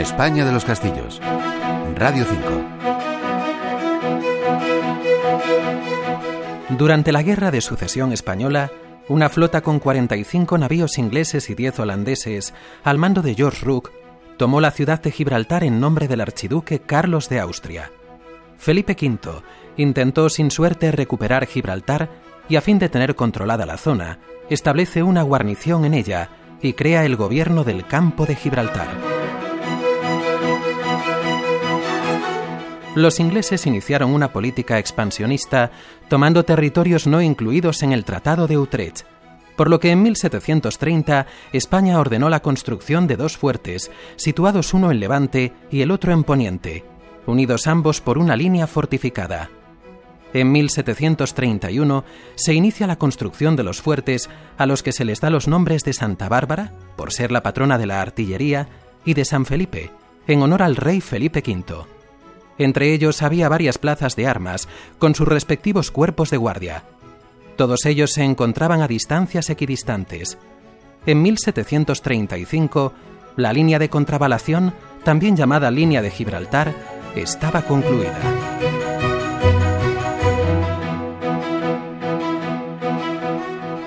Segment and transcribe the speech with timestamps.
[0.00, 1.20] España de los Castillos.
[1.94, 2.40] Radio 5.
[6.78, 8.70] Durante la Guerra de Sucesión Española,
[9.08, 13.92] una flota con 45 navíos ingleses y 10 holandeses, al mando de George Rooke,
[14.38, 17.92] tomó la ciudad de Gibraltar en nombre del archiduque Carlos de Austria.
[18.56, 19.42] Felipe V
[19.76, 22.08] intentó sin suerte recuperar Gibraltar
[22.48, 26.30] y a fin de tener controlada la zona, establece una guarnición en ella
[26.62, 29.19] y crea el gobierno del campo de Gibraltar.
[33.00, 35.70] Los ingleses iniciaron una política expansionista
[36.10, 39.06] tomando territorios no incluidos en el Tratado de Utrecht,
[39.56, 45.00] por lo que en 1730 España ordenó la construcción de dos fuertes, situados uno en
[45.00, 46.84] Levante y el otro en Poniente,
[47.24, 49.48] unidos ambos por una línea fortificada.
[50.34, 52.04] En 1731
[52.34, 54.28] se inicia la construcción de los fuertes
[54.58, 57.78] a los que se les da los nombres de Santa Bárbara, por ser la patrona
[57.78, 58.68] de la artillería,
[59.06, 59.90] y de San Felipe,
[60.26, 61.99] en honor al rey Felipe V.
[62.60, 66.84] Entre ellos había varias plazas de armas, con sus respectivos cuerpos de guardia.
[67.56, 70.36] Todos ellos se encontraban a distancias equidistantes.
[71.06, 72.92] En 1735,
[73.36, 76.74] la línea de contravalación, también llamada línea de Gibraltar,
[77.16, 78.18] estaba concluida.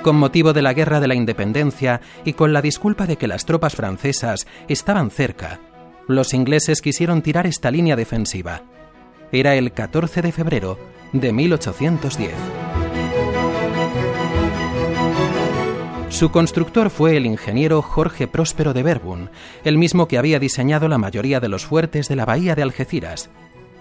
[0.00, 3.44] Con motivo de la Guerra de la Independencia y con la disculpa de que las
[3.44, 5.60] tropas francesas estaban cerca,
[6.08, 8.62] los ingleses quisieron tirar esta línea defensiva.
[9.30, 10.78] Era el 14 de febrero
[11.12, 12.32] de 1810.
[16.08, 19.30] Su constructor fue el ingeniero Jorge Próspero de Verbun,
[19.64, 23.30] el mismo que había diseñado la mayoría de los fuertes de la bahía de Algeciras,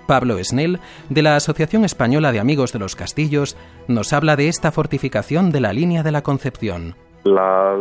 [0.08, 3.56] Pablo Snell, de la Asociación Española de Amigos de los Castillos,
[3.88, 6.96] nos habla de esta fortificación de la línea de la Concepción.
[7.24, 7.76] La,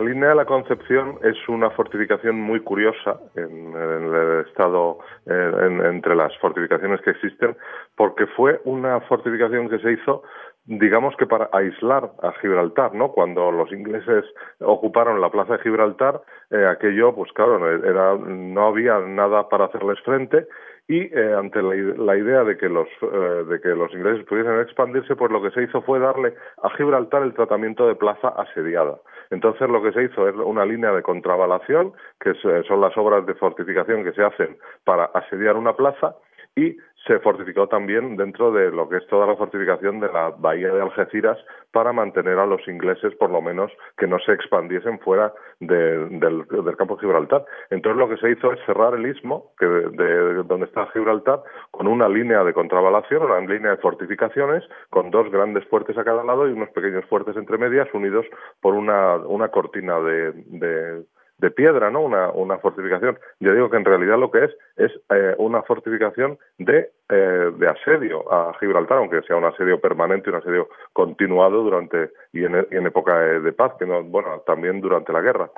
[0.00, 7.02] línea de la Concepción es una fortificación muy curiosa en, el estado, entre las fortificaciones
[7.02, 7.56] que existen,
[7.94, 10.22] porque fue una fortificación que se hizo
[10.66, 13.12] digamos que para aislar a Gibraltar, ¿no?
[13.12, 14.24] Cuando los ingleses
[14.60, 16.20] ocuparon la plaza de Gibraltar,
[16.50, 20.46] eh, aquello, pues claro, era, no había nada para hacerles frente
[20.88, 25.16] y eh, ante la, idea de que los eh, de que los ingleses pudiesen expandirse
[25.16, 28.98] pues lo que se hizo fue darle a Gibraltar el tratamiento de plaza asediada.
[29.30, 33.34] Entonces lo que se hizo es una línea de contravalación que son las obras de
[33.34, 36.14] fortificación que se hacen para asediar una plaza
[36.56, 40.72] y se fortificó también dentro de lo que es toda la fortificación de la bahía
[40.72, 41.38] de Algeciras
[41.70, 46.18] para mantener a los ingleses, por lo menos, que no se expandiesen fuera del,
[46.76, 47.44] campo de Gibraltar.
[47.70, 51.86] Entonces lo que se hizo es cerrar el istmo, que de, donde está Gibraltar, con
[51.86, 56.48] una línea de contravalación, una línea de fortificaciones, con dos grandes fuertes a cada lado
[56.48, 58.26] y unos pequeños fuertes entre medias, unidos
[58.60, 61.04] por una, cortina de
[61.38, 62.00] de piedra, ¿no?
[62.00, 63.18] Una, fortificación.
[63.40, 67.68] Yo digo que en realidad lo que es es eh, una fortificación de, eh, de
[67.68, 72.86] asedio a Gibraltar, aunque sea un asedio permanente, un asedio continuado durante y en, en
[72.86, 75.50] época de paz, que no, bueno, también durante la guerra.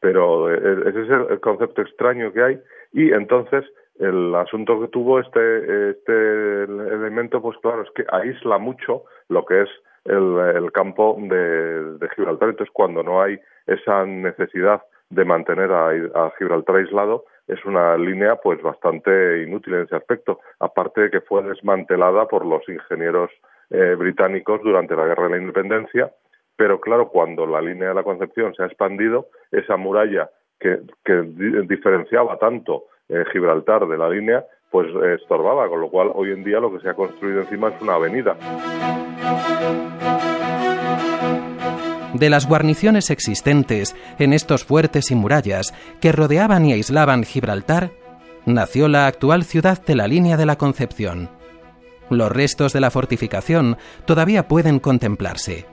[0.00, 2.60] Pero eh, ese es el concepto extraño que hay
[2.92, 3.64] y entonces
[3.98, 9.62] el asunto que tuvo este, este elemento, pues claro, es que aísla mucho lo que
[9.62, 9.68] es
[10.04, 12.50] el, el campo de, de Gibraltar.
[12.50, 14.82] Entonces, cuando no hay esa necesidad
[15.14, 21.02] de mantener a, Gibraltar aislado es una línea pues bastante inútil en ese aspecto, aparte
[21.02, 23.30] de que fue desmantelada por los ingenieros
[23.70, 26.12] eh, británicos durante la Guerra de la Independencia,
[26.56, 30.78] pero claro, cuando la línea de la Concepción se ha expandido, esa muralla que,
[31.66, 34.88] diferenciaba tanto eh, Gibraltar de la línea, pues
[35.20, 37.94] estorbaba, con lo cual hoy en día lo que se ha construido encima es una
[37.94, 38.36] avenida.
[42.14, 47.92] De las guarniciones existentes en estos fuertes y murallas que rodeaban y aislaban Gibraltar,
[48.46, 51.30] nació la actual ciudad de la línea de la Concepción.
[52.10, 53.76] Los restos de la fortificación
[54.06, 55.66] todavía pueden contemplarse.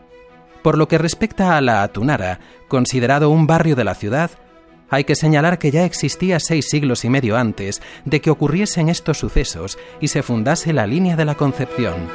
[0.63, 4.31] Por lo que respecta a la Atunara, considerado un barrio de la ciudad,
[4.89, 9.18] hay que señalar que ya existía seis siglos y medio antes de que ocurriesen estos
[9.18, 12.10] sucesos y se fundase la línea de la Concepción.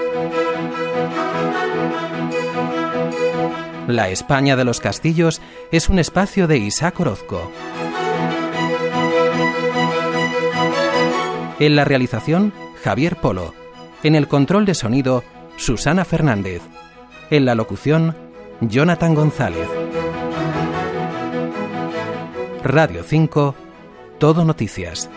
[3.87, 5.41] La España de los Castillos
[5.71, 7.53] es un espacio de Isaac Orozco.
[11.61, 12.53] En la realización,
[12.83, 13.55] Javier Polo.
[14.03, 15.23] En el control de sonido,
[15.57, 16.63] Susana Fernández.
[17.31, 18.17] En la locución,
[18.61, 19.69] Jonathan González.
[22.65, 23.55] Radio 5,
[24.19, 25.09] Todo Noticias.